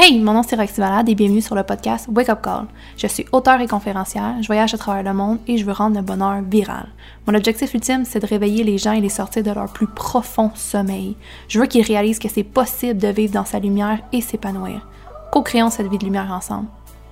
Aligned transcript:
Hey, 0.00 0.20
mon 0.20 0.32
nom 0.32 0.44
c'est 0.44 0.54
Roxy 0.54 0.78
Valade 0.78 1.08
et 1.08 1.16
bienvenue 1.16 1.40
sur 1.40 1.56
le 1.56 1.64
podcast 1.64 2.06
Wake 2.14 2.28
Up 2.28 2.38
Call. 2.40 2.66
Je 2.96 3.08
suis 3.08 3.26
auteur 3.32 3.60
et 3.60 3.66
conférencière, 3.66 4.36
je 4.40 4.46
voyage 4.46 4.72
à 4.72 4.78
travers 4.78 5.02
le 5.02 5.12
monde 5.12 5.40
et 5.48 5.58
je 5.58 5.64
veux 5.64 5.72
rendre 5.72 5.96
le 5.96 6.02
bonheur 6.02 6.40
viral. 6.40 6.86
Mon 7.26 7.34
objectif 7.34 7.74
ultime, 7.74 8.04
c'est 8.04 8.20
de 8.20 8.26
réveiller 8.26 8.62
les 8.62 8.78
gens 8.78 8.92
et 8.92 9.00
les 9.00 9.08
sortir 9.08 9.42
de 9.42 9.50
leur 9.50 9.72
plus 9.72 9.88
profond 9.88 10.52
sommeil. 10.54 11.16
Je 11.48 11.58
veux 11.58 11.66
qu'ils 11.66 11.82
réalisent 11.82 12.20
que 12.20 12.28
c'est 12.28 12.44
possible 12.44 13.00
de 13.00 13.08
vivre 13.08 13.32
dans 13.32 13.44
sa 13.44 13.58
lumière 13.58 13.98
et 14.12 14.20
s'épanouir. 14.20 14.86
Co-créons 15.32 15.68
cette 15.68 15.88
vie 15.88 15.98
de 15.98 16.04
lumière 16.04 16.30
ensemble. 16.30 16.68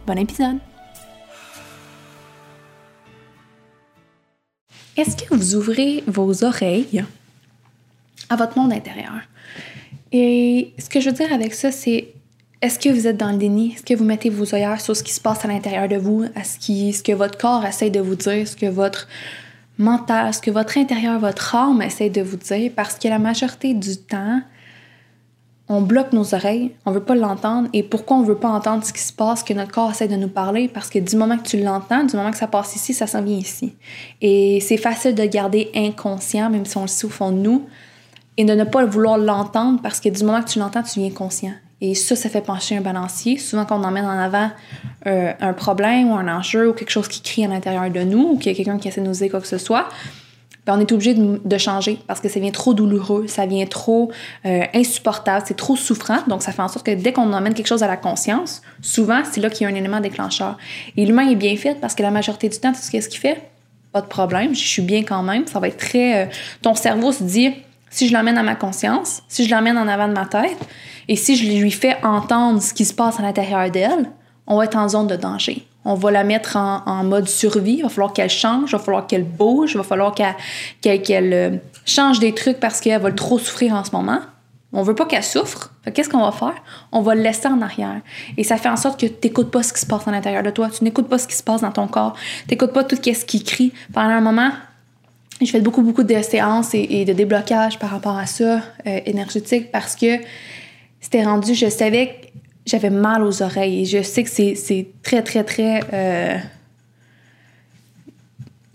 Bon 0.06 0.16
épisode! 0.16 0.58
Est-ce 4.96 5.16
que 5.16 5.34
vous 5.34 5.56
ouvrez 5.56 6.04
vos 6.06 6.44
oreilles 6.44 7.04
à 8.30 8.36
votre 8.36 8.56
monde 8.56 8.72
intérieur? 8.72 9.22
Et 10.12 10.72
ce 10.78 10.88
que 10.88 11.00
je 11.00 11.10
veux 11.10 11.16
dire 11.16 11.32
avec 11.32 11.52
ça, 11.52 11.72
c'est 11.72 12.12
est-ce 12.66 12.80
que 12.80 12.88
vous 12.88 13.06
êtes 13.06 13.16
dans 13.16 13.30
le 13.30 13.38
déni? 13.38 13.74
Est-ce 13.74 13.84
que 13.84 13.94
vous 13.94 14.04
mettez 14.04 14.28
vos 14.28 14.52
œillères 14.52 14.80
sur 14.80 14.96
ce 14.96 15.04
qui 15.04 15.12
se 15.12 15.20
passe 15.20 15.44
à 15.44 15.48
l'intérieur 15.48 15.86
de 15.86 15.96
vous? 15.96 16.24
à 16.34 16.42
ce, 16.42 16.58
ce 16.60 17.02
que 17.02 17.12
votre 17.12 17.38
corps 17.38 17.64
essaie 17.64 17.90
de 17.90 18.00
vous 18.00 18.16
dire? 18.16 18.46
Ce 18.48 18.56
que 18.56 18.66
votre 18.66 19.06
mental, 19.78 20.34
ce 20.34 20.40
que 20.40 20.50
votre 20.50 20.76
intérieur, 20.76 21.20
votre 21.20 21.54
âme 21.54 21.80
essaie 21.80 22.10
de 22.10 22.22
vous 22.22 22.36
dire? 22.36 22.72
Parce 22.74 22.98
que 22.98 23.06
la 23.06 23.20
majorité 23.20 23.72
du 23.72 23.96
temps, 23.96 24.40
on 25.68 25.80
bloque 25.80 26.12
nos 26.12 26.34
oreilles, 26.34 26.72
on 26.86 26.90
veut 26.90 27.04
pas 27.04 27.14
l'entendre. 27.14 27.68
Et 27.72 27.84
pourquoi 27.84 28.16
on 28.16 28.22
veut 28.24 28.38
pas 28.38 28.48
entendre 28.48 28.84
ce 28.84 28.92
qui 28.92 29.02
se 29.02 29.12
passe, 29.12 29.44
que 29.44 29.54
notre 29.54 29.70
corps 29.70 29.92
essaie 29.92 30.08
de 30.08 30.16
nous 30.16 30.28
parler? 30.28 30.66
Parce 30.66 30.90
que 30.90 30.98
du 30.98 31.14
moment 31.14 31.38
que 31.38 31.48
tu 31.48 31.62
l'entends, 31.62 32.02
du 32.02 32.16
moment 32.16 32.32
que 32.32 32.36
ça 32.36 32.48
passe 32.48 32.74
ici, 32.74 32.92
ça 32.92 33.06
s'en 33.06 33.22
vient 33.22 33.38
ici. 33.38 33.76
Et 34.20 34.58
c'est 34.60 34.76
facile 34.76 35.14
de 35.14 35.24
garder 35.24 35.70
inconscient, 35.72 36.50
même 36.50 36.64
si 36.64 36.76
on 36.76 36.82
le 36.82 36.88
sait 36.88 37.06
au 37.06 37.30
nous, 37.30 37.64
et 38.36 38.44
de 38.44 38.54
ne 38.54 38.64
pas 38.64 38.84
vouloir 38.84 39.18
l'entendre 39.18 39.80
parce 39.82 40.00
que 40.00 40.08
du 40.08 40.24
moment 40.24 40.42
que 40.42 40.50
tu 40.50 40.58
l'entends, 40.58 40.82
tu 40.82 40.98
viens 40.98 41.10
conscient. 41.10 41.54
Et 41.80 41.94
ça, 41.94 42.16
ça 42.16 42.28
fait 42.30 42.40
pencher 42.40 42.76
un 42.76 42.80
balancier. 42.80 43.36
Souvent, 43.36 43.66
quand 43.66 43.78
on 43.78 43.84
emmène 43.84 44.06
en 44.06 44.18
avant 44.18 44.50
euh, 45.06 45.32
un 45.40 45.52
problème 45.52 46.10
ou 46.10 46.14
un 46.14 46.26
enjeu 46.28 46.70
ou 46.70 46.72
quelque 46.72 46.90
chose 46.90 47.08
qui 47.08 47.20
crie 47.20 47.44
à 47.44 47.48
l'intérieur 47.48 47.90
de 47.90 48.00
nous 48.00 48.30
ou 48.32 48.38
qu'il 48.38 48.50
y 48.50 48.54
a 48.54 48.56
quelqu'un 48.56 48.78
qui 48.78 48.88
essaie 48.88 49.02
de 49.02 49.06
nous 49.06 49.12
dire 49.12 49.30
quoi 49.30 49.40
que 49.40 49.46
ce 49.46 49.58
soit, 49.58 49.88
ben, 50.66 50.76
on 50.76 50.80
est 50.80 50.90
obligé 50.90 51.14
de, 51.14 51.58
changer 51.58 51.98
parce 52.08 52.20
que 52.20 52.28
ça 52.28 52.40
vient 52.40 52.50
trop 52.50 52.74
douloureux, 52.74 53.28
ça 53.28 53.46
vient 53.46 53.66
trop 53.66 54.10
euh, 54.46 54.64
insupportable, 54.74 55.44
c'est 55.46 55.56
trop 55.56 55.76
souffrant. 55.76 56.18
Donc, 56.26 56.42
ça 56.42 56.50
fait 56.50 56.62
en 56.62 56.68
sorte 56.68 56.84
que 56.84 56.94
dès 56.94 57.12
qu'on 57.12 57.32
emmène 57.32 57.54
quelque 57.54 57.68
chose 57.68 57.84
à 57.84 57.86
la 57.86 57.96
conscience, 57.96 58.62
souvent, 58.82 59.22
c'est 59.30 59.40
là 59.40 59.48
qu'il 59.48 59.66
y 59.66 59.70
a 59.70 59.72
un 59.72 59.76
élément 59.76 60.00
déclencheur. 60.00 60.56
Et 60.96 61.06
l'humain 61.06 61.28
est 61.28 61.36
bien 61.36 61.56
fait 61.56 61.78
parce 61.80 61.94
que 61.94 62.02
la 62.02 62.10
majorité 62.10 62.48
du 62.48 62.58
temps, 62.58 62.72
tout 62.72 62.80
ce 62.80 62.90
qu'il 62.90 63.20
fait, 63.20 63.42
pas 63.92 64.00
de 64.00 64.06
problème, 64.06 64.54
je 64.54 64.66
suis 64.66 64.82
bien 64.82 65.04
quand 65.04 65.22
même. 65.22 65.46
Ça 65.46 65.60
va 65.60 65.68
être 65.68 65.78
très. 65.78 66.24
Euh, 66.24 66.26
ton 66.62 66.74
cerveau 66.74 67.12
se 67.12 67.22
dit 67.22 67.52
si 67.96 68.08
je 68.08 68.12
l'emmène 68.12 68.36
à 68.36 68.42
ma 68.42 68.56
conscience, 68.56 69.22
si 69.26 69.46
je 69.46 69.50
l'emmène 69.50 69.78
en 69.78 69.88
avant 69.88 70.06
de 70.06 70.12
ma 70.12 70.26
tête, 70.26 70.58
et 71.08 71.16
si 71.16 71.34
je 71.34 71.50
lui 71.50 71.70
fais 71.70 71.96
entendre 72.04 72.60
ce 72.60 72.74
qui 72.74 72.84
se 72.84 72.92
passe 72.92 73.18
à 73.18 73.22
l'intérieur 73.22 73.70
d'elle, 73.70 74.10
on 74.46 74.58
va 74.58 74.66
être 74.66 74.76
en 74.76 74.86
zone 74.86 75.06
de 75.06 75.16
danger. 75.16 75.66
On 75.82 75.94
va 75.94 76.10
la 76.10 76.22
mettre 76.22 76.56
en, 76.56 77.04
mode 77.04 77.26
survie. 77.26 77.76
Il 77.78 77.82
va 77.84 77.88
falloir 77.88 78.12
qu'elle 78.12 78.28
change, 78.28 78.68
il 78.68 78.72
va 78.72 78.78
falloir 78.80 79.06
qu'elle 79.06 79.24
bouge, 79.24 79.72
il 79.72 79.78
va 79.78 79.82
falloir 79.82 80.14
qu'elle 80.14 81.32
euh, 81.32 81.56
change 81.86 82.18
des 82.18 82.34
trucs 82.34 82.60
parce 82.60 82.82
qu'elle 82.82 83.00
va 83.00 83.10
trop 83.12 83.38
souffrir 83.38 83.72
en 83.72 83.82
ce 83.82 83.92
moment. 83.92 84.20
On 84.74 84.82
veut 84.82 84.94
pas 84.94 85.06
qu'elle 85.06 85.24
souffre. 85.24 85.70
Qu'est-ce 85.94 86.10
qu'on 86.10 86.20
va 86.20 86.32
faire? 86.32 86.56
On 86.92 87.00
va 87.00 87.14
le 87.14 87.22
laisser 87.22 87.48
en 87.48 87.62
arrière. 87.62 88.02
Et 88.36 88.44
ça 88.44 88.58
fait 88.58 88.68
en 88.68 88.76
sorte 88.76 89.00
que 89.00 89.06
tu 89.06 89.14
n'écoutes 89.24 89.50
pas 89.50 89.62
ce 89.62 89.72
qui 89.72 89.80
se 89.80 89.86
passe 89.86 90.06
à 90.06 90.10
l'intérieur 90.10 90.42
de 90.42 90.50
toi. 90.50 90.68
Tu 90.68 90.84
n'écoutes 90.84 91.08
pas 91.08 91.16
ce 91.16 91.26
qui 91.26 91.36
se 91.36 91.42
passe 91.42 91.62
dans 91.62 91.72
ton 91.72 91.86
corps. 91.86 92.14
Tu 92.46 92.50
n'écoutes 92.50 92.74
pas 92.74 92.84
tout 92.84 92.96
ce 92.96 93.24
qui 93.24 93.42
crie. 93.42 93.72
Pendant 93.94 94.10
un 94.10 94.20
moment, 94.20 94.50
je 95.44 95.50
fais 95.50 95.60
beaucoup, 95.60 95.82
beaucoup 95.82 96.02
de 96.02 96.22
séances 96.22 96.74
et, 96.74 97.04
de 97.04 97.12
déblocage 97.12 97.78
par 97.78 97.90
rapport 97.90 98.16
à 98.16 98.26
ça, 98.26 98.62
euh, 98.86 99.00
énergétique, 99.04 99.70
parce 99.70 99.94
que 99.94 100.18
c'était 101.00 101.24
rendu, 101.24 101.54
je 101.54 101.68
savais 101.68 102.06
que 102.06 102.26
j'avais 102.64 102.90
mal 102.90 103.22
aux 103.22 103.42
oreilles. 103.42 103.82
Et 103.82 103.84
je 103.84 104.02
sais 104.02 104.24
que 104.24 104.30
c'est 104.30 104.88
très, 105.02 105.22
très, 105.22 105.44
très. 105.44 105.80
Euh, 105.92 106.36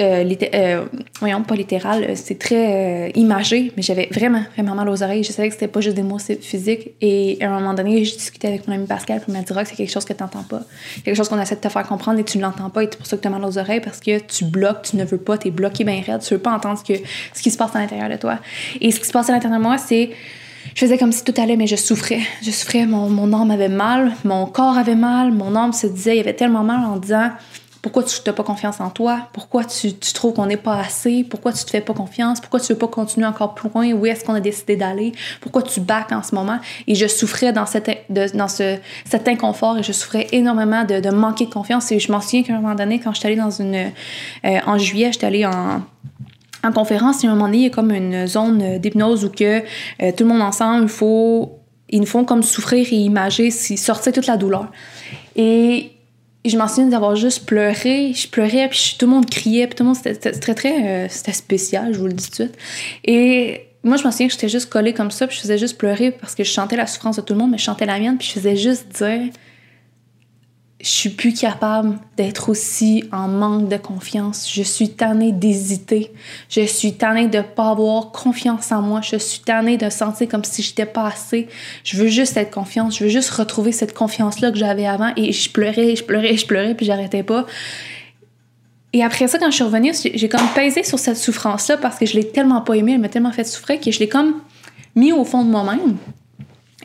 euh, 0.02 0.36
euh, 0.54 0.86
voyons, 1.20 1.44
pas 1.44 1.56
littéral, 1.56 2.16
c'est 2.16 2.40
très 2.40 3.12
imagé, 3.12 3.72
mais 3.78 3.84
j'avais 3.84 4.10
vraiment, 4.12 4.44
vraiment 4.56 4.76
mal 4.76 4.90
aux 4.90 5.04
oreilles. 5.04 5.24
Je 5.24 5.32
savais 5.32 5.48
que 5.48 5.54
c'était 5.54 5.68
pas 5.68 5.82
juste 5.82 5.96
des 5.96 6.04
mots 6.04 6.18
physiques. 6.20 6.92
Et 7.02 7.38
à 7.42 7.50
un 7.50 7.60
moment 7.60 7.74
donné, 7.74 8.04
je 8.04 8.14
discutais 8.14 8.48
avec 8.48 8.68
mon 8.68 8.74
ami 8.74 8.88
Pascal, 8.88 9.20
puis 9.20 9.28
il 9.30 9.34
m'a 9.34 9.40
dit 9.42 9.46
que 9.46 9.66
c'est 9.66 9.76
quelque 9.76 9.92
chose 9.92 10.06
que 10.06 10.14
tu 10.14 10.24
n'entends 10.24 10.44
pas. 10.44 10.62
Quelque 11.04 11.16
chose 11.16 11.30
qu'on 11.30 11.40
essaie 11.40 11.56
de 11.56 11.62
te 11.62 11.70
faire 11.70 11.88
comprendre 11.88 12.20
et 12.20 12.24
tu 12.24 12.38
ne 12.38 12.44
l'entends 12.44 12.70
pas, 12.70 12.84
et 12.84 12.90
c'est 12.92 12.98
pour 12.98 13.08
ça 13.08 13.18
que 13.18 13.22
tu 13.22 13.28
as 13.28 13.32
mal 13.32 13.44
aux 13.44 13.58
oreilles, 13.58 13.82
parce 13.82 14.00
que 14.00 14.20
tu 14.20 14.46
bloques, 14.46 14.84
tu 14.84 14.96
ne 14.96 15.06
veux 15.06 15.18
pas, 15.18 15.38
tu 15.38 15.50
es 15.50 15.52
bloqué 15.52 15.84
bien 15.84 16.02
raide, 16.06 16.22
tu 16.22 16.34
veux 16.34 16.40
pas 16.40 16.52
entendre 16.52 16.80
ce, 16.80 16.84
que, 16.84 17.00
qui 17.40 17.52
se 17.52 17.58
passe 17.58 17.76
à 17.76 17.80
l'intérieur 17.80 18.10
de 18.10 18.16
toi. 18.16 18.40
Et 18.80 18.92
ce 18.92 19.00
qui 19.00 19.06
se 19.06 19.12
passe 19.12 19.30
à 19.30 19.34
l'intérieur 19.34 19.60
de 19.60 19.64
moi, 19.64 19.78
c'est 19.78 20.10
je 20.76 20.80
faisais 20.80 20.98
comme 20.98 21.12
si 21.12 21.24
tout 21.24 21.34
allait, 21.38 21.58
mais 21.58 21.68
je 21.68 21.76
souffrais. 21.76 22.22
Je 22.42 22.52
souffrais, 22.52 22.86
mon, 22.86 23.10
mon 23.10 23.34
âme 23.34 23.52
avait 23.52 23.70
mal, 23.70 24.14
mon 24.24 24.46
corps 24.46 24.78
avait 24.78 24.96
mal, 24.96 25.32
mon 25.32 25.56
âme 25.56 25.74
se 25.74 25.88
disait, 25.88 26.16
il 26.16 26.18
y 26.18 26.22
avait 26.22 26.34
tellement 26.34 26.64
mal 26.64 26.86
en 26.86 26.98
disant 26.98 27.30
pourquoi 27.82 28.04
tu 28.04 28.18
n'as 28.26 28.34
pas 28.34 28.44
confiance 28.44 28.80
en 28.80 28.90
toi, 28.90 29.28
pourquoi 29.34 29.64
tu, 29.64 29.94
tu 29.94 30.14
trouves 30.14 30.34
qu'on 30.34 30.46
n'est 30.46 30.58
pas 30.58 30.80
assez, 30.80 31.24
pourquoi 31.24 31.52
tu 31.52 31.64
te 31.66 31.70
fais 31.70 31.82
pas 31.82 31.94
confiance, 31.94 32.40
pourquoi 32.40 32.60
tu 32.60 32.74
veux 32.74 32.80
pas 32.80 32.88
continuer 32.88 33.26
encore 33.26 33.56
plus 33.56 33.70
loin, 33.74 33.92
où 33.94 34.06
est-ce 34.06 34.24
qu'on 34.24 34.36
a 34.36 34.40
décidé 34.40 34.76
d'aller, 34.76 35.14
pourquoi 35.40 35.64
tu 35.64 35.80
bacs 35.80 36.12
en 36.12 36.22
ce 36.22 36.36
moment? 36.36 36.60
Et 36.88 36.96
je 36.96 37.08
souffrais 37.08 37.54
dans, 37.54 37.66
cette, 37.66 37.90
dans 38.10 38.48
ce, 38.48 38.78
cet 39.06 39.28
inconfort 39.28 39.80
et 39.80 39.84
je 39.84 39.92
souffrais 39.92 40.28
énormément 40.32 40.84
de, 40.84 41.00
de 41.00 41.10
manquer 41.10 41.46
de 41.46 41.52
confiance. 41.52 41.92
Et 41.92 42.00
je 42.00 42.12
m'en 42.12 42.22
souviens 42.22 42.44
qu'à 42.44 42.54
un 42.54 42.62
moment 42.62 42.76
donné, 42.76 43.00
quand 43.00 43.14
j'étais 43.14 43.28
allée 43.28 43.36
dans 43.36 43.52
une. 43.52 43.92
Euh, 44.46 44.60
en 44.66 44.78
juillet, 44.78 45.12
j'étais 45.12 45.28
allée 45.28 45.46
en 45.46 45.82
en 46.64 46.72
conférence, 46.72 47.24
il 47.24 47.26
y 47.26 47.30
a 47.30 47.32
un 47.32 47.36
moment 47.36 47.48
donné, 47.48 47.58
il 47.58 47.64
y 47.64 47.68
a 47.68 47.70
comme 47.72 47.92
une 47.92 48.28
zone 48.28 48.78
d'hypnose 48.78 49.26
où 49.26 49.30
que 49.30 49.64
euh, 49.64 50.12
tout 50.16 50.24
le 50.24 50.26
monde 50.26 50.44
ensemble, 50.44 50.84
il 50.84 50.90
faut, 50.90 51.60
ils 51.90 52.00
nous 52.00 52.06
font 52.06 52.24
comme 52.24 52.44
souffrir 52.44 52.86
et 52.92 52.98
imager, 52.98 53.50
sortir 53.50 54.14
toute 54.14 54.28
la 54.28 54.38
douleur. 54.38 54.68
Et 55.36 55.92
je 56.46 56.58
m'en 56.58 56.68
souviens 56.68 56.88
d'avoir 56.88 57.16
juste 57.16 57.46
pleuré. 57.46 58.14
Je 58.14 58.28
pleurais, 58.28 58.68
puis 58.70 58.96
tout 58.98 59.06
le 59.06 59.12
monde 59.12 59.30
criait, 59.30 59.68
puis 59.68 59.76
tout 59.76 59.84
le 59.84 59.90
monde, 59.90 59.98
c'était 59.98 60.32
très, 60.32 60.56
très, 60.56 61.06
euh, 61.06 61.08
c'était 61.10 61.34
spécial, 61.34 61.94
je 61.94 62.00
vous 62.00 62.08
le 62.08 62.14
dis 62.14 62.26
tout 62.26 62.44
de 62.44 62.50
suite. 62.50 62.58
Et 63.06 63.68
moi, 63.84 63.98
je 63.98 64.04
m'en 64.04 64.12
souviens 64.12 64.28
que 64.28 64.34
j'étais 64.34 64.50
juste 64.50 64.70
collée 64.70 64.94
comme 64.94 65.12
ça, 65.12 65.28
puis 65.28 65.36
je 65.36 65.42
faisais 65.42 65.58
juste 65.58 65.78
pleurer 65.78 66.12
parce 66.12 66.36
que 66.36 66.44
je 66.44 66.52
chantais 66.52 66.76
la 66.76 66.88
souffrance 66.88 67.18
de 67.18 67.22
tout 67.22 67.34
le 67.34 67.40
monde, 67.40 67.52
mais 67.52 67.58
je 67.58 67.64
chantais 67.64 67.86
la 67.86 68.00
mienne, 68.00 68.18
puis 68.18 68.28
je 68.28 68.34
faisais 68.34 68.56
juste 68.56 68.88
dire 68.90 69.32
je 70.82 70.90
suis 70.90 71.10
plus 71.10 71.34
capable 71.34 72.00
d'être 72.18 72.50
aussi 72.50 73.04
en 73.12 73.28
manque 73.28 73.70
de 73.70 73.78
confiance. 73.78 74.52
Je 74.52 74.64
suis 74.64 74.90
tannée 74.90 75.32
d'hésiter. 75.32 76.12
Je 76.50 76.62
suis 76.66 76.94
tannée 76.94 77.28
de 77.28 77.42
pas 77.42 77.70
avoir 77.70 78.12
confiance 78.12 78.72
en 78.72 78.82
moi. 78.82 79.02
Je 79.02 79.18
suis 79.18 79.42
tannée 79.42 79.78
de 79.78 79.90
sentir 79.90 80.28
comme 80.28 80.44
si 80.44 80.64
j'étais 80.64 80.88
pas 80.88 81.08
assez. 81.08 81.48
Je 81.84 81.98
veux 81.98 82.08
juste 82.08 82.36
être 82.38 82.52
confiante. 82.52 82.96
Je 82.96 83.04
veux 83.04 83.10
juste 83.10 83.30
retrouver 83.30 83.72
cette 83.72 83.94
confiance-là 83.94 84.52
que 84.52 84.58
j'avais 84.58 84.88
avant. 84.88 85.14
Et 85.18 85.32
je 85.32 85.52
pleurais, 85.52 85.96
je 85.96 86.04
pleurais, 86.04 86.36
je 86.36 86.48
pleurais, 86.48 86.74
puis 86.74 86.86
j'arrêtais 86.86 87.24
pas. 87.24 87.46
Et 88.94 89.04
après 89.04 89.28
ça, 89.28 89.38
quand 89.38 89.52
je 89.52 89.56
suis 89.56 89.64
revenue, 89.64 89.94
j'ai 89.94 90.30
comme 90.30 90.48
pesé 90.54 90.84
sur 90.84 91.00
cette 91.00 91.18
souffrance-là 91.18 91.78
parce 91.78 91.98
que 91.98 92.06
je 92.06 92.16
l'ai 92.16 92.28
tellement 92.28 92.62
pas 92.62 92.74
aimée, 92.74 92.94
elle 92.94 93.00
m'a 93.00 93.08
tellement 93.08 93.32
fait 93.32 93.46
souffrir 93.46 93.80
que 93.80 93.90
je 93.90 94.00
l'ai 94.00 94.10
comme 94.10 94.42
mis 94.96 95.14
au 95.14 95.24
fond 95.24 95.46
de 95.46 95.50
moi-même. 95.50 95.96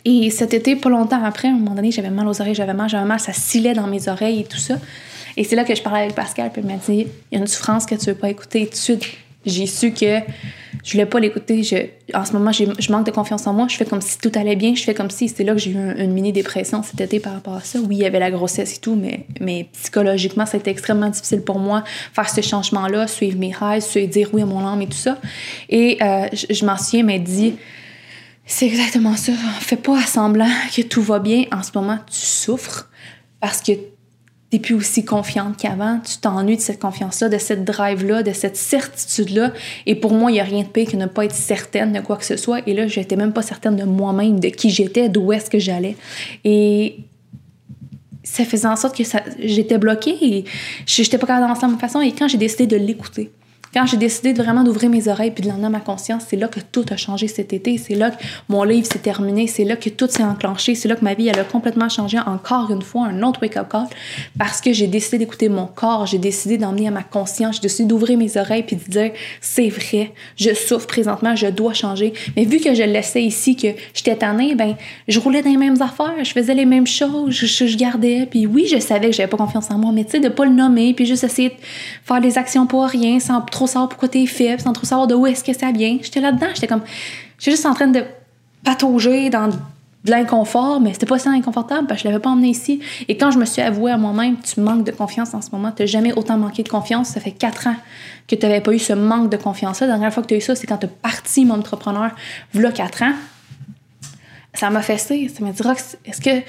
Et 0.09 0.31
cet 0.31 0.55
été, 0.55 0.77
pas 0.77 0.89
longtemps 0.89 1.23
après, 1.25 1.49
à 1.49 1.51
un 1.51 1.55
moment 1.55 1.75
donné, 1.75 1.91
j'avais 1.91 2.11
mal 2.11 2.29
aux 2.29 2.41
oreilles, 2.41 2.55
j'avais 2.55 2.75
mal, 2.75 2.89
j'avais 2.89 3.05
mal, 3.05 3.19
ça 3.19 3.33
scillait 3.33 3.75
dans 3.75 3.89
mes 3.89 4.09
oreilles 4.09 4.41
et 4.41 4.45
tout 4.45 4.57
ça. 4.57 4.77
Et 5.37 5.43
c'est 5.43 5.57
là 5.57 5.65
que 5.65 5.75
je 5.75 5.83
parlais 5.83 6.03
avec 6.03 6.15
Pascal, 6.15 6.51
puis 6.53 6.63
il 6.63 6.69
m'a 6.69 6.77
dit 6.77 7.09
il 7.33 7.35
y 7.35 7.37
a 7.37 7.41
une 7.41 7.49
souffrance 7.49 7.87
que 7.87 7.97
tu 7.97 8.07
veux 8.07 8.15
pas 8.15 8.31
écouter. 8.31 8.69
Tout 8.69 8.99
j'ai 9.45 9.67
su 9.67 9.93
que 9.93 10.21
je 10.85 10.93
voulais 10.93 11.07
pas 11.07 11.19
l'écouter. 11.21 11.63
en 12.15 12.25
ce 12.25 12.33
moment, 12.33 12.53
je 12.53 12.93
manque 12.93 13.07
de 13.07 13.11
confiance 13.11 13.47
en 13.47 13.53
moi. 13.53 13.67
Je 13.69 13.77
fais 13.77 13.85
comme 13.85 14.01
si 14.01 14.19
tout 14.19 14.31
allait 14.35 14.57
bien. 14.57 14.75
Je 14.75 14.83
fais 14.83 14.95
comme 14.95 15.11
si. 15.11 15.29
C'est 15.29 15.45
là 15.45 15.53
que 15.55 15.59
j'ai 15.59 15.71
eu 15.71 15.77
une 15.77 16.13
mini-dépression 16.13 16.83
cet 16.83 17.01
été 17.01 17.21
par 17.21 17.33
rapport 17.33 17.55
à 17.55 17.61
ça. 17.61 17.79
Oui, 17.81 17.97
il 17.97 18.03
y 18.03 18.07
avait 18.07 18.19
la 18.19 18.31
grossesse 18.31 18.77
et 18.77 18.81
tout, 18.81 18.97
mais, 18.97 19.27
mais 19.41 19.69
psychologiquement, 19.73 20.47
c'était 20.47 20.71
extrêmement 20.73 21.09
difficile 21.09 21.43
pour 21.43 21.59
moi 21.59 21.85
faire 22.13 22.29
ce 22.29 22.41
changement-là, 22.41 23.07
suivre 23.07 23.39
mes 23.39 23.53
rêves, 23.53 23.83
suivre 23.83 24.09
dire 24.09 24.31
oui 24.33 24.43
à 24.43 24.47
mon 24.47 24.67
âme 24.67 24.83
et 24.83 24.87
tout 24.87 24.93
ça. 24.93 25.19
Et 25.69 25.99
euh, 26.03 26.27
je, 26.33 26.53
je 26.53 26.65
m'en 26.65 26.77
souviens, 26.77 27.05
m'a 27.05 27.19
dit 27.19 27.55
c'est 28.47 28.67
exactement 28.67 29.17
ça. 29.17 29.33
Fais 29.61 29.77
pas 29.77 30.01
semblant 30.03 30.49
que 30.75 30.83
tout 30.83 31.03
va 31.03 31.19
bien. 31.19 31.45
En 31.53 31.63
ce 31.65 31.73
moment, 31.75 31.99
tu 32.09 32.25
souffres 32.25 32.89
parce 33.41 33.61
que 33.61 33.73
t'es 34.51 34.61
plus 34.61 34.75
aussi 34.75 35.05
confiante 35.05 35.57
qu'avant. 35.57 35.99
Tu 35.99 36.19
t'ennuies 36.19 36.57
de 36.57 36.63
cette 36.63 36.81
confiance-là, 36.81 37.29
de 37.29 37.39
cette 37.39 37.65
drive-là, 37.65 38.23
de 38.23 38.33
cette 38.33 38.57
certitude-là. 38.57 39.53
Et 39.87 39.97
pour 39.97 40.13
moi, 40.13 40.31
il 40.31 40.35
n'y 40.35 40.41
a 40.41 40.45
rien 40.45 40.63
de 40.63 40.69
pire 40.69 40.89
que 40.89 40.97
ne 40.97 41.07
pas 41.07 41.25
être 41.25 41.35
certaine 41.35 41.93
de 41.93 42.01
quoi 42.01 42.17
que 42.17 42.25
ce 42.25 42.37
soit. 42.37 42.61
Et 42.69 42.75
là, 42.75 42.87
je 42.87 43.01
n'étais 43.01 43.17
même 43.17 43.33
pas 43.33 43.43
certaine 43.43 43.75
de 43.75 43.85
moi-même, 43.85 44.39
de 44.39 44.49
qui 44.49 44.71
j'étais, 44.71 45.09
d'où 45.09 45.33
est-ce 45.33 45.51
que 45.51 45.59
j'allais. 45.59 45.97
Et 46.45 46.99
ça 48.23 48.45
faisait 48.45 48.69
en 48.69 48.77
sorte 48.77 48.97
que 48.97 49.05
j'étais 49.41 49.79
bloquée 49.79 50.17
et 50.21 50.45
je 50.87 51.03
n'étais 51.03 51.19
pas 51.19 51.27
capable 51.27 51.47
d'avancer 51.47 51.67
de 51.67 51.73
ma 51.73 51.79
façon. 51.79 52.01
Et 52.01 52.13
quand 52.13 52.29
j'ai 52.29 52.39
décidé 52.39 52.69
de 52.69 52.77
l'écouter, 52.77 53.33
Quand 53.75 53.87
j'ai 53.87 53.97
décidé 53.97 54.33
de 54.33 54.43
vraiment 54.43 54.65
d'ouvrir 54.65 54.89
mes 54.91 55.09
oreilles 55.09 55.31
puis 55.31 55.43
de 55.43 55.49
l'emmener 55.49 55.67
à 55.67 55.71
ma 55.71 55.81
conscience, 55.81 56.25
c'est 56.29 56.37
là 56.37 56.49
que 56.49 56.61
tout 56.61 56.85
a 56.91 56.97
changé 56.97 57.29
cet 57.29 57.53
été. 57.53 57.77
C'est 57.79 57.95
là 57.95 58.11
que 58.11 58.17
mon 58.49 58.63
livre 58.63 58.87
s'est 58.87 59.01
terminé. 59.01 59.47
C'est 59.47 59.65
là 59.65 59.77
que 59.77 59.91
tout 59.91 60.09
s'est 60.09 60.23
enclenché. 60.23 60.75
C'est 60.75 60.89
là 60.89 60.97
que 60.97 61.05
ma 61.05 61.15
vie, 61.15 61.29
elle 61.29 61.39
a 61.39 61.45
complètement 61.45 61.89
changé 61.89 62.19
encore 62.19 62.71
une 62.71 62.83
fois, 62.83 63.07
un 63.07 63.23
autre 63.23 63.41
wake-up 63.43 63.69
call. 63.71 63.87
Parce 64.39 64.61
que 64.61 64.73
j'ai 64.73 64.87
décidé 64.87 65.19
d'écouter 65.19 65.49
mon 65.49 65.67
corps. 65.67 66.07
J'ai 66.07 66.19
décidé 66.19 66.59
d'emmener 66.59 66.89
à 66.89 66.91
ma 66.91 67.03
conscience. 67.03 67.57
J'ai 67.57 67.63
décidé 67.63 67.89
d'ouvrir 67.89 68.17
mes 68.17 68.37
oreilles 68.37 68.63
puis 68.63 68.77
de 68.77 68.91
dire, 68.91 69.11
c'est 69.41 69.69
vrai, 69.69 70.13
je 70.37 70.55
souffre 70.55 70.87
présentement, 70.87 71.37
je 71.37 71.49
dois 71.49 71.75
changer. 71.75 72.13
Mais 72.37 72.45
vu 72.45 72.61
que 72.61 72.75
je 72.75 72.83
laissais 72.83 73.23
ici, 73.23 73.57
que 73.57 73.69
j'étais 73.95 74.17
tannée, 74.17 74.55
ben, 74.55 74.75
je 75.09 75.21
roulais 75.21 75.43
dans 75.43 75.51
les 75.51 75.57
mêmes 75.57 75.81
affaires. 75.83 76.15
Je 76.23 76.33
faisais 76.33 76.55
les 76.55 76.67
mêmes 76.67 76.87
choses. 76.87 77.31
Je, 77.31 77.47
je, 77.47 77.77
gardais. 77.77 78.27
Puis 78.31 78.47
oui, 78.47 78.67
je 78.71 78.79
savais 78.79 79.11
que 79.11 79.17
j'avais 79.17 79.29
pas 79.29 79.37
confiance 79.37 79.71
en 79.71 79.79
moi. 79.79 79.93
Mais 79.93 80.05
tu 80.05 80.13
sais, 80.13 80.21
de 80.21 80.29
pas 80.29 80.45
le 80.45 80.53
nommer 80.53 80.95
puis 80.95 81.05
juste 81.05 81.25
essayer 81.25 81.51
de 81.51 81.55
faire 82.05 82.21
des 82.21 82.39
actions 82.39 82.67
pour 82.67 82.87
rien 82.87 83.21
sans 83.21 83.41
trop 83.43 83.66
savoir 83.67 83.89
pourquoi 83.89 84.09
t'es 84.09 84.27
faible, 84.27 84.61
sans 84.61 84.73
trop 84.73 84.87
savoir 84.87 85.07
de 85.07 85.15
où 85.15 85.27
est-ce 85.27 85.45
que 85.45 85.53
ça 85.53 85.73
vient. 85.73 85.99
J'étais 86.03 86.21
là-dedans, 86.21 86.49
j'étais 86.55 86.67
comme, 86.67 86.83
j'étais 87.39 87.53
juste 87.53 87.67
en 87.67 87.75
train 87.75 87.89
de 87.89 88.05
patauger 88.65 89.31
dans 89.31 89.51
de 90.07 90.11
l'inconfort, 90.11 90.81
mais 90.81 90.93
c'était 90.93 91.07
pas 91.07 91.19
si 91.19 91.29
inconfortable 91.29 91.87
parce 91.87 92.01
que 92.01 92.09
je 92.09 92.13
l'avais 92.13 92.23
pas 92.23 92.31
emmené 92.31 92.49
ici. 92.49 92.81
Et 93.09 93.17
quand 93.17 93.33
je 93.33 93.39
me 93.39 93.45
suis 93.45 93.61
avouée 93.61 93.91
à 93.91 93.99
moi-même, 93.99 94.37
tu 94.41 94.61
manques 94.61 94.85
de 94.85 94.93
confiance 94.93 95.35
en 95.35 95.43
ce 95.43 95.51
moment, 95.51 95.73
t'as 95.75 95.87
jamais 95.87 96.13
autant 96.13 96.39
manqué 96.39 96.63
de 96.63 96.69
confiance, 96.69 97.09
ça 97.09 97.21
fait 97.21 97.33
quatre 97.33 97.67
ans 97.67 97.75
que 98.29 98.37
tu 98.37 98.47
n'avais 98.47 98.61
pas 98.61 98.73
eu 98.73 98.79
ce 98.79 98.93
manque 98.93 99.31
de 99.31 99.37
confiance-là. 99.37 99.89
La 99.89 99.95
dernière 99.95 100.15
fois 100.15 100.23
que 100.23 100.29
tu 100.29 100.35
as 100.35 100.39
eu 100.39 100.41
ça, 100.41 100.55
c'est 100.55 100.67
quand 100.67 100.79
tu 100.79 100.87
parti 100.87 101.45
mon 101.45 101.55
entrepreneur, 101.55 102.11
voilà 102.53 102.73
quatre 102.73 103.03
ans. 103.03 103.13
Ça 104.55 104.71
m'a 104.71 104.81
fessé, 104.81 105.29
ça 105.29 105.45
m'a 105.45 105.51
dit, 105.51 105.63
est-ce 106.07 106.21
que 106.21 106.43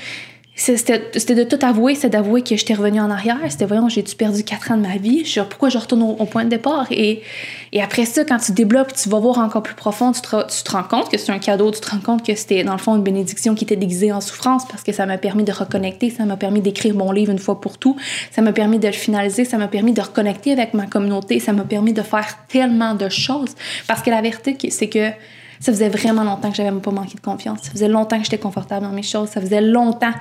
c'était 0.58 1.36
de 1.36 1.44
tout 1.44 1.64
avouer, 1.64 1.94
c'est 1.94 2.10
d'avouer 2.10 2.42
que 2.42 2.56
j'étais 2.56 2.74
revenue 2.74 3.00
en 3.00 3.12
arrière. 3.12 3.38
C'était, 3.48 3.66
voyons, 3.66 3.90
j'ai-tu 3.90 4.16
perdu 4.16 4.44
quatre 4.44 4.72
ans 4.72 4.78
de 4.78 4.82
ma 4.82 4.98
vie? 4.98 5.24
Je 5.24 5.42
pourquoi 5.42 5.70
je 5.70 5.78
retourne 5.78 6.02
au, 6.02 6.26
point 6.26 6.46
de 6.46 6.50
départ? 6.50 6.88
Et, 6.90 7.22
et, 7.72 7.82
après 7.82 8.06
ça, 8.06 8.26
quand 8.26 8.40
tu 8.40 8.54
débloques, 8.54 8.92
tu 8.94 9.08
vas 9.08 9.20
voir 9.20 9.38
encore 9.38 9.62
plus 9.62 9.76
profond, 9.76 10.12
tu 10.12 10.22
te, 10.22 10.28
tu 10.28 10.64
te 10.64 10.72
rends 10.72 10.84
compte 10.84 11.12
que 11.12 11.18
c'est 11.20 11.32
un 11.32 11.38
cadeau, 11.38 11.70
tu 11.70 11.80
te 11.80 11.90
rends 11.92 12.00
compte 12.00 12.26
que 12.26 12.34
c'était, 12.34 12.64
dans 12.64 12.72
le 12.72 12.80
fond, 12.80 12.96
une 12.96 13.04
bénédiction 13.04 13.54
qui 13.54 13.66
était 13.66 13.76
déguisée 13.76 14.12
en 14.12 14.20
souffrance 14.20 14.68
parce 14.68 14.82
que 14.82 14.92
ça 14.92 15.06
m'a 15.06 15.20
permis 15.20 15.44
de 15.44 15.52
reconnecter, 15.52 16.10
ça 16.10 16.26
m'a 16.26 16.38
permis 16.38 16.62
d'écrire 16.62 16.96
mon 16.96 17.12
livre 17.12 17.32
une 17.32 17.40
fois 17.40 17.62
pour 17.62 17.78
tout, 17.78 17.96
ça 18.32 18.42
m'a 18.42 18.52
permis 18.52 18.80
de 18.80 18.88
le 18.88 18.94
finaliser, 18.94 19.46
ça 19.46 19.60
m'a 19.60 19.68
permis 19.68 19.94
de 19.94 20.02
reconnecter 20.02 20.54
avec 20.54 20.74
ma 20.74 20.88
communauté, 20.88 21.40
ça 21.40 21.54
m'a 21.54 21.66
permis 21.66 21.94
de 21.94 22.02
faire 22.02 22.26
tellement 22.48 22.96
de 22.96 23.10
choses. 23.10 23.54
Parce 23.88 24.02
que 24.02 24.10
la 24.10 24.22
vérité, 24.22 24.58
c'est 24.72 24.90
que 24.90 25.12
ça 25.60 25.72
faisait 25.72 25.90
vraiment 25.90 26.24
longtemps 26.24 26.50
que 26.50 26.58
j'avais 26.58 26.72
pas 26.80 26.92
manqué 26.92 27.16
de 27.16 27.22
confiance. 27.22 27.60
Ça 27.64 27.72
faisait 27.72 27.88
longtemps 27.88 28.18
que 28.18 28.24
j'étais 28.24 28.38
confortable 28.38 28.86
dans 28.86 28.92
mes 28.92 29.04
choses. 29.04 29.30
Ça 29.30 29.42
faisait 29.42 29.62
longtemps 29.62 30.14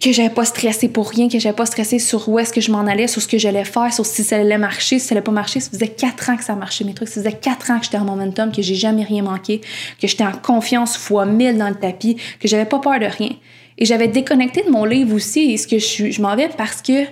que 0.00 0.12
j'avais 0.12 0.30
pas 0.30 0.44
stressé 0.44 0.88
pour 0.88 1.08
rien, 1.08 1.28
que 1.28 1.38
j'avais 1.38 1.54
pas 1.54 1.66
stressé 1.66 1.98
sur 1.98 2.28
où 2.28 2.38
est-ce 2.38 2.52
que 2.52 2.60
je 2.60 2.70
m'en 2.70 2.80
allais, 2.80 3.06
sur 3.06 3.22
ce 3.22 3.28
que 3.28 3.38
j'allais 3.38 3.64
faire, 3.64 3.92
sur 3.92 4.04
si 4.04 4.22
ça 4.22 4.36
allait 4.36 4.58
marcher, 4.58 4.98
si 4.98 5.06
ça 5.06 5.14
allait 5.14 5.22
pas 5.22 5.32
marcher. 5.32 5.60
Ça 5.60 5.70
faisait 5.70 5.88
quatre 5.88 6.30
ans 6.30 6.36
que 6.36 6.44
ça 6.44 6.54
marchait, 6.54 6.84
mes 6.84 6.94
trucs. 6.94 7.08
Ça 7.08 7.22
faisait 7.22 7.32
quatre 7.32 7.70
ans 7.70 7.78
que 7.78 7.84
j'étais 7.84 7.98
en 7.98 8.04
momentum, 8.04 8.52
que 8.52 8.62
j'ai 8.62 8.74
jamais 8.74 9.04
rien 9.04 9.22
manqué, 9.22 9.60
que 10.00 10.06
j'étais 10.06 10.24
en 10.24 10.32
confiance 10.32 10.96
fois 10.96 11.26
mille 11.26 11.56
dans 11.56 11.68
le 11.68 11.74
tapis, 11.74 12.16
que 12.38 12.48
j'avais 12.48 12.66
pas 12.66 12.78
peur 12.78 12.98
de 12.98 13.06
rien. 13.06 13.30
Et 13.78 13.86
j'avais 13.86 14.08
déconnecté 14.08 14.62
de 14.62 14.70
mon 14.70 14.84
livre 14.84 15.14
aussi, 15.14 15.52
et 15.52 15.56
ce 15.56 15.66
que 15.66 15.78
je, 15.78 16.20
m'en 16.20 16.36
vais 16.36 16.48
parce 16.48 16.82
que 16.82 17.06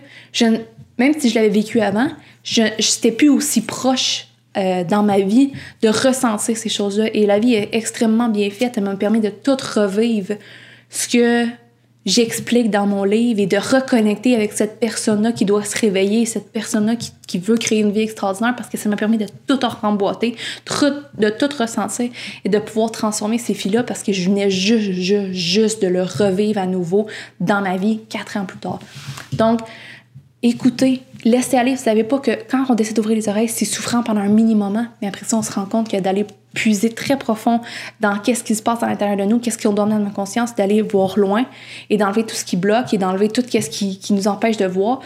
même 0.98 1.14
si 1.18 1.30
je 1.30 1.34
l'avais 1.34 1.48
vécu 1.48 1.80
avant, 1.80 2.08
je 2.44 2.62
n'étais 2.62 3.12
plus 3.12 3.30
aussi 3.30 3.62
proche 3.62 4.27
euh, 4.56 4.82
dans 4.84 5.02
ma 5.02 5.20
vie 5.20 5.52
de 5.82 5.88
ressentir 5.88 6.56
ces 6.56 6.68
choses-là. 6.68 7.08
Et 7.14 7.26
la 7.26 7.38
vie 7.38 7.54
est 7.54 7.68
extrêmement 7.72 8.28
bien 8.28 8.50
faite. 8.50 8.74
Elle 8.76 8.84
m'a 8.84 8.96
permis 8.96 9.20
de 9.20 9.28
tout 9.28 9.56
revivre 9.74 10.34
ce 10.90 11.08
que 11.08 11.46
j'explique 12.06 12.70
dans 12.70 12.86
mon 12.86 13.04
livre 13.04 13.40
et 13.40 13.46
de 13.46 13.58
reconnecter 13.58 14.34
avec 14.34 14.52
cette 14.52 14.80
personne-là 14.80 15.32
qui 15.32 15.44
doit 15.44 15.64
se 15.64 15.78
réveiller, 15.78 16.24
cette 16.24 16.50
personne-là 16.50 16.96
qui, 16.96 17.38
veut 17.38 17.56
créer 17.56 17.80
une 17.80 17.92
vie 17.92 18.00
extraordinaire 18.00 18.56
parce 18.56 18.70
que 18.70 18.78
ça 18.78 18.88
m'a 18.88 18.96
permis 18.96 19.18
de 19.18 19.26
tout 19.46 19.58
remboîter, 19.82 20.34
de 21.18 21.28
tout 21.28 21.48
ressentir 21.58 22.10
et 22.44 22.48
de 22.48 22.58
pouvoir 22.58 22.90
transformer 22.90 23.36
ces 23.36 23.52
filles-là 23.52 23.82
parce 23.82 24.02
que 24.02 24.12
je 24.12 24.30
venais 24.30 24.50
juste, 24.50 24.92
juste, 24.92 25.32
juste 25.32 25.82
de 25.82 25.88
le 25.88 26.02
revivre 26.02 26.58
à 26.58 26.66
nouveau 26.66 27.06
dans 27.40 27.60
ma 27.60 27.76
vie 27.76 28.00
quatre 28.08 28.38
ans 28.38 28.46
plus 28.46 28.58
tard. 28.58 28.80
Donc, 29.34 29.60
écoutez, 30.42 31.02
laissez 31.24 31.56
aller. 31.56 31.74
Vous 31.74 31.82
savez 31.82 32.04
pas 32.04 32.18
que 32.18 32.30
quand 32.48 32.64
on 32.68 32.74
décide 32.74 32.96
d'ouvrir 32.96 33.16
les 33.16 33.28
oreilles, 33.28 33.48
c'est 33.48 33.64
souffrant 33.64 34.02
pendant 34.02 34.20
un 34.20 34.28
mini 34.28 34.54
moment, 34.54 34.86
mais 35.00 35.08
après 35.08 35.24
ça, 35.24 35.36
on 35.36 35.42
se 35.42 35.52
rend 35.52 35.66
compte 35.66 35.90
que 35.90 35.96
d'aller 35.98 36.26
puiser 36.54 36.90
très 36.90 37.18
profond 37.18 37.60
dans 38.00 38.18
qu'est-ce 38.18 38.42
qui 38.42 38.54
se 38.54 38.62
passe 38.62 38.82
à 38.82 38.86
l'intérieur 38.86 39.16
de 39.16 39.24
nous, 39.24 39.38
qu'est-ce 39.38 39.58
qu'on 39.58 39.72
donne 39.72 39.90
dans 39.90 39.98
notre 39.98 40.14
conscience, 40.14 40.54
d'aller 40.54 40.82
voir 40.82 41.18
loin 41.18 41.44
et 41.90 41.96
d'enlever 41.96 42.24
tout 42.24 42.34
ce 42.34 42.44
qui 42.44 42.56
bloque 42.56 42.94
et 42.94 42.98
d'enlever 42.98 43.28
tout 43.28 43.42
ce 43.42 43.68
qui, 43.68 43.98
qui 43.98 44.12
nous 44.12 44.28
empêche 44.28 44.56
de 44.56 44.66
voir, 44.66 45.00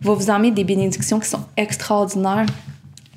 va 0.00 0.14
vous 0.14 0.30
emmener 0.30 0.50
des 0.50 0.64
bénédictions 0.64 1.18
qui 1.18 1.28
sont 1.28 1.44
extraordinaires. 1.56 2.46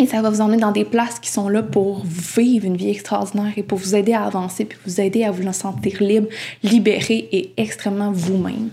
Et 0.01 0.07
ça 0.07 0.21
va 0.21 0.29
vous 0.29 0.39
emmener 0.39 0.57
dans 0.57 0.71
des 0.71 0.85
places 0.85 1.19
qui 1.19 1.29
sont 1.29 1.49
là 1.49 1.61
pour 1.61 2.03
vivre 2.05 2.65
une 2.65 2.77
vie 2.77 2.89
extraordinaire 2.89 3.51
et 3.57 3.63
pour 3.63 3.77
vous 3.77 3.95
aider 3.95 4.13
à 4.13 4.23
avancer, 4.23 4.63
puis 4.63 4.77
vous 4.85 5.01
aider 5.01 5.25
à 5.25 5.31
vous 5.31 5.51
sentir 5.51 6.01
libre, 6.01 6.27
libéré 6.63 7.27
et 7.31 7.51
extrêmement 7.57 8.11
vous-même. 8.11 8.69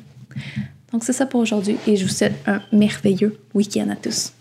Donc 0.96 1.04
c'est 1.04 1.12
ça 1.12 1.26
pour 1.26 1.40
aujourd'hui 1.40 1.76
et 1.86 1.94
je 1.94 2.06
vous 2.06 2.10
souhaite 2.10 2.32
un 2.46 2.62
merveilleux 2.72 3.36
week-end 3.52 3.90
à 3.90 3.96
tous. 3.96 4.32